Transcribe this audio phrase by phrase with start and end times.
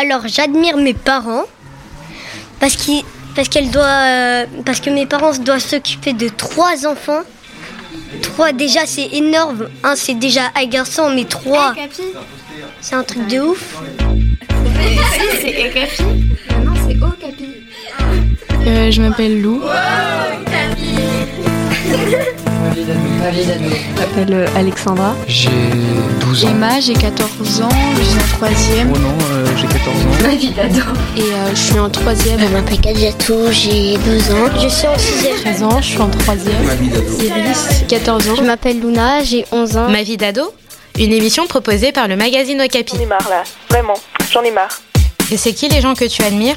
[0.00, 1.44] Alors j'admire mes parents
[2.58, 3.04] parce qu'ils
[3.36, 7.20] parce qu'elle doit euh, parce que mes parents doivent s'occuper de trois enfants.
[8.22, 9.68] Trois déjà c'est énorme.
[9.84, 11.74] Un c'est déjà agaçant mais trois
[12.80, 13.76] c'est un truc de ouf.
[15.38, 16.02] C'est Ekapi
[16.64, 17.56] Non, c'est Okapi.
[18.66, 19.62] Euh, je m'appelle Lou.
[22.60, 25.14] Je m'appelle euh, Alexandra.
[25.26, 25.48] J'ai
[26.20, 26.48] 12 ans.
[26.50, 28.92] Emma, j'ai 14 ans, je suis en troisième.
[28.94, 30.22] Oh non, euh, j'ai 14 ans.
[30.22, 30.80] Ma vie d'ado.
[31.16, 32.38] Et euh, je suis en troisième.
[32.38, 34.60] Je m'appelle Kadiatou, j'ai 12 ans.
[34.62, 36.62] Je suis en 6 13 ans, je suis en troisième.
[37.20, 38.34] Iris, 14 ans.
[38.36, 39.88] Je m'appelle Luna, j'ai 11 ans.
[39.88, 40.52] Ma vie d'ado
[40.98, 42.96] Une émission proposée par le magazine Okapi.
[42.96, 43.94] J'en ai marre là, vraiment,
[44.30, 44.80] j'en ai marre.
[45.32, 46.56] Et c'est qui les gens que tu admires?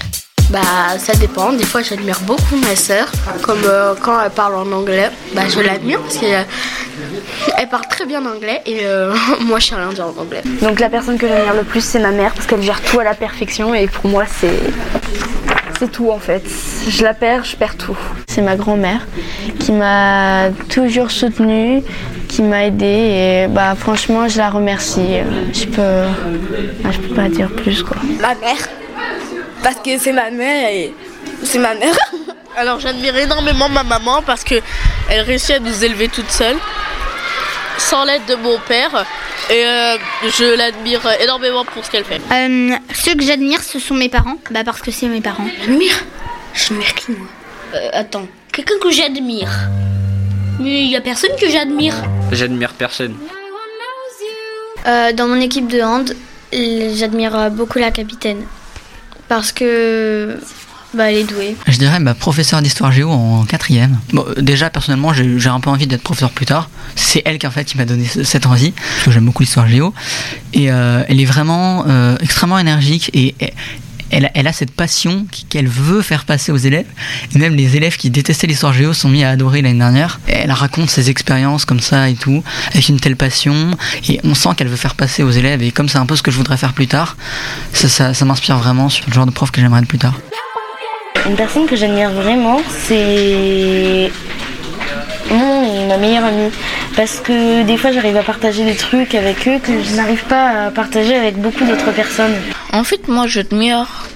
[0.50, 0.60] Bah
[0.98, 3.12] ça dépend, des fois j'admire beaucoup ma sœur,
[3.42, 6.46] comme euh, quand elle parle en anglais, bah je l'admire parce qu'elle
[7.58, 10.42] elle parle très bien anglais et euh, moi je sais rien dire en anglais.
[10.62, 13.04] Donc la personne que j'admire le plus c'est ma mère parce qu'elle gère tout à
[13.04, 14.60] la perfection et pour moi c'est
[15.80, 16.44] c'est tout en fait.
[16.88, 17.98] Je la perds, je perds tout.
[18.28, 19.07] C'est ma grand-mère
[19.60, 21.82] qui m'a toujours soutenue,
[22.28, 25.22] qui m'a aidée et bah franchement je la remercie.
[25.52, 26.04] Je peux
[26.84, 27.98] bah, je peux pas dire plus quoi.
[28.22, 28.70] Ma mère
[29.64, 30.94] parce que c'est ma mère et
[31.44, 31.98] c'est ma mère.
[32.58, 34.56] Alors j'admire énormément ma maman parce que
[35.10, 36.58] elle réussit à nous élever toute seule
[37.78, 39.06] sans l'aide de mon père
[39.50, 42.22] et euh, je l'admire énormément pour ce qu'elle fait.
[42.32, 45.48] Euh, ceux que j'admire ce sont mes parents, bah parce que c'est mes parents.
[45.62, 45.96] J'admire?
[46.54, 47.28] J'admire qui moi?
[47.74, 49.50] Euh, attends, quelqu'un que j'admire.
[50.60, 51.96] Mais il y a personne que j'admire.
[52.32, 53.16] J'admire personne.
[54.86, 56.16] Euh, dans mon équipe de hand,
[56.52, 58.46] j'admire beaucoup la capitaine
[59.27, 60.40] parce que
[60.93, 61.55] bah, elle est douée.
[61.68, 63.98] Je dirais bah, professeur d'histoire géo en quatrième.
[64.12, 66.69] Bon, déjà personnellement j'ai un peu envie d'être professeur plus tard.
[66.96, 69.41] C'est elle qui en fait qui m'a donné ce- cette envie parce que j'aime beaucoup
[69.44, 69.94] l'histoire géo
[70.53, 73.53] et euh, elle est vraiment euh, extrêmement énergique et et-
[74.34, 76.86] elle, a- cette passion qu'elle veut faire passer aux élèves
[77.36, 80.19] et même les élèves qui détestaient l'histoire géo sont mis à adorer l'année dernière.
[80.28, 83.72] Elle raconte ses expériences comme ça et tout avec une telle passion
[84.09, 86.22] et on sent qu'elle veut faire passer aux élèves et comme c'est un peu ce
[86.22, 87.18] que je voudrais faire plus tard,
[87.73, 90.16] ça, ça, ça m'inspire vraiment sur le genre de prof que j'aimerais être plus tard.
[91.25, 94.12] Une personne que j'admire vraiment, c'est
[95.33, 96.51] mon, ma meilleure amie.
[96.95, 100.67] Parce que des fois, j'arrive à partager des trucs avec eux que je n'arrive pas
[100.67, 102.35] à partager avec beaucoup d'autres personnes.
[102.71, 104.07] En fait, moi, j'admire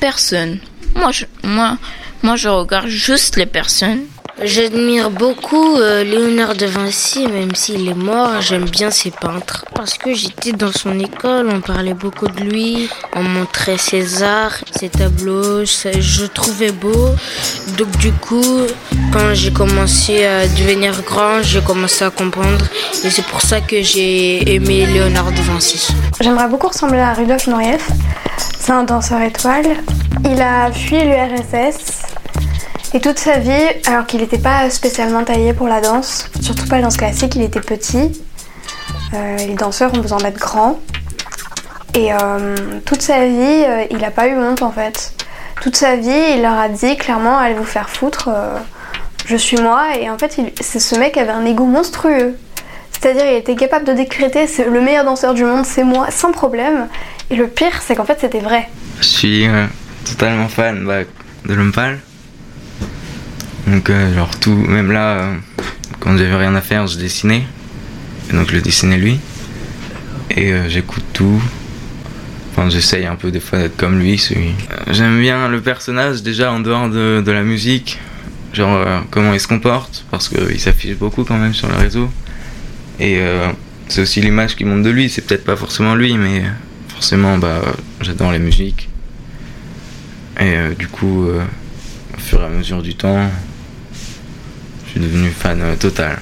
[0.00, 0.58] personne.
[0.94, 1.78] Moi, je, moi,
[2.22, 4.02] moi, je regarde juste les personnes.
[4.40, 9.66] J'admire beaucoup euh, Léonard de Vinci, même s'il est mort, j'aime bien ses peintres.
[9.74, 14.56] Parce que j'étais dans son école, on parlait beaucoup de lui, on montrait ses arts,
[14.74, 17.10] ses tableaux, je trouvais beau.
[17.76, 18.66] Donc du coup,
[19.12, 22.64] quand j'ai commencé à devenir grand, j'ai commencé à comprendre.
[23.04, 25.88] Et c'est pour ça que j'ai aimé Léonard de Vinci.
[26.20, 27.82] J'aimerais beaucoup ressembler à Rudolf Nureyev.
[28.58, 29.76] C'est un danseur étoile.
[30.24, 32.11] Il a fui l'URSS
[32.94, 36.76] et toute sa vie, alors qu'il n'était pas spécialement taillé pour la danse, surtout pas
[36.76, 38.22] la danse classique, il était petit.
[39.14, 40.78] Euh, les danseurs ont besoin d'être grands.
[41.94, 42.54] Et euh,
[42.84, 45.14] toute sa vie, euh, il n'a pas eu honte en fait.
[45.62, 48.28] Toute sa vie, il leur a dit clairement allez vous faire foutre,
[49.26, 49.96] je suis moi.
[49.98, 52.36] Et en fait, c'est ce mec avait un ego monstrueux.
[52.90, 56.88] C'est-à-dire, il était capable de décréter le meilleur danseur du monde, c'est moi, sans problème.
[57.30, 58.68] Et le pire, c'est qu'en fait, c'était vrai.
[59.00, 59.46] Je suis
[60.04, 61.02] totalement fan bah,
[61.46, 61.98] de l'homme pâle.
[63.66, 65.34] Donc, euh, genre tout, même là, euh,
[66.00, 67.44] quand j'avais rien à faire, je dessinais.
[68.30, 69.20] Et donc, je dessinais lui.
[70.30, 71.40] Et euh, j'écoute tout.
[72.50, 74.18] Enfin, j'essaye un peu des fois d'être comme lui.
[74.18, 74.52] celui.
[74.90, 77.98] J'aime bien le personnage déjà en dehors de, de la musique.
[78.52, 80.04] Genre comment il se comporte.
[80.10, 82.10] Parce qu'il s'affiche beaucoup quand même sur le réseau.
[83.00, 83.18] Et
[83.88, 85.08] c'est aussi l'image qu'il montre de lui.
[85.08, 86.42] C'est peut-être pas forcément lui, mais
[86.90, 87.62] forcément, bah,
[88.02, 88.90] j'adore les musiques.
[90.38, 93.30] Et du coup, au fur et à mesure du temps,
[94.92, 96.18] suis devenu fan euh, total.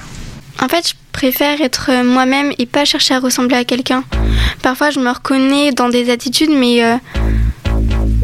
[0.61, 4.03] En fait, je préfère être euh, moi-même et pas chercher à ressembler à quelqu'un.
[4.61, 6.95] Parfois, je me reconnais dans des attitudes, mais euh,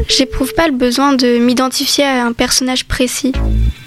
[0.08, 3.32] j'éprouve pas le besoin de m'identifier à un personnage précis.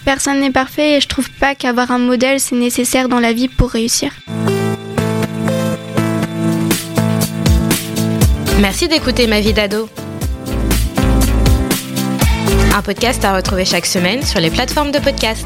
[0.06, 3.48] Personne n'est parfait et je trouve pas qu'avoir un modèle, c'est nécessaire dans la vie
[3.48, 4.12] pour réussir.
[8.60, 9.90] Merci d'écouter Ma vie d'ado.
[12.76, 15.46] Un podcast à retrouver chaque semaine sur les plateformes de podcast.